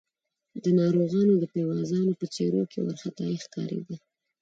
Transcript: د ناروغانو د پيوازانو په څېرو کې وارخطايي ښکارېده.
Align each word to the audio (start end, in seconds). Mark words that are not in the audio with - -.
د 0.63 0.65
ناروغانو 0.79 1.33
د 1.39 1.43
پيوازانو 1.53 2.17
په 2.19 2.25
څېرو 2.33 2.61
کې 2.71 2.79
وارخطايي 2.85 3.37
ښکارېده. 3.45 3.95